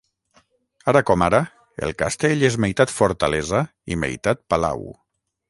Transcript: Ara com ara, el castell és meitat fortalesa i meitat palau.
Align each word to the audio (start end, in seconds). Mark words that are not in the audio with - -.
Ara 0.93 1.01
com 1.09 1.25
ara, 1.25 1.41
el 1.89 1.93
castell 1.99 2.47
és 2.49 2.57
meitat 2.65 2.95
fortalesa 2.95 3.63
i 3.97 4.01
meitat 4.07 4.43
palau. 4.55 4.85